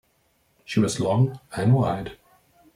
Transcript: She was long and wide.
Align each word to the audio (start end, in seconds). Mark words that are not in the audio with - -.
She 0.65 0.79
was 0.79 0.99
long 0.99 1.39
and 1.55 1.75
wide. 1.75 2.13